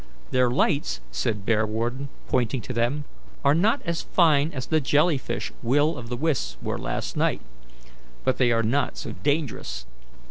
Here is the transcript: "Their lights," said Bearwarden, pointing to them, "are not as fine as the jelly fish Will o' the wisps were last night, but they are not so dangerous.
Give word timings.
"Their 0.31 0.49
lights," 0.49 0.99
said 1.11 1.45
Bearwarden, 1.45 2.09
pointing 2.27 2.59
to 2.61 2.73
them, 2.73 3.03
"are 3.45 3.53
not 3.53 3.83
as 3.85 4.01
fine 4.01 4.49
as 4.51 4.65
the 4.65 4.81
jelly 4.81 5.19
fish 5.19 5.51
Will 5.61 5.95
o' 5.95 6.01
the 6.01 6.17
wisps 6.17 6.57
were 6.59 6.79
last 6.79 7.15
night, 7.15 7.41
but 8.23 8.37
they 8.39 8.51
are 8.51 8.63
not 8.63 8.97
so 8.97 9.11
dangerous. 9.21 9.85